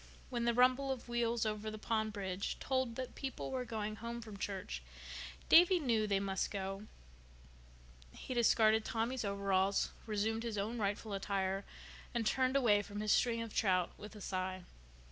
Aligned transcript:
When 0.31 0.45
the 0.45 0.53
rumble 0.55 0.91
of 0.91 1.07
wheels 1.07 1.45
over 1.45 1.69
the 1.69 1.77
pond 1.77 2.11
bridge 2.13 2.57
told 2.59 2.95
that 2.95 3.13
people 3.13 3.51
were 3.51 3.63
going 3.65 3.97
home 3.97 4.19
from 4.19 4.35
church 4.35 4.81
Davy 5.47 5.79
knew 5.79 6.07
they 6.07 6.19
must 6.19 6.49
go. 6.49 6.87
He 8.11 8.33
discarded 8.33 8.83
Tommy's 8.83 9.23
overalls, 9.23 9.91
resumed 10.07 10.41
his 10.41 10.57
own 10.57 10.79
rightful 10.79 11.13
attire, 11.13 11.65
and 12.15 12.25
turned 12.25 12.55
away 12.55 12.81
from 12.81 12.99
his 12.99 13.11
string 13.11 13.43
of 13.43 13.53
trout 13.53 13.91
with 13.95 14.15
a 14.15 14.21
sigh. 14.21 14.63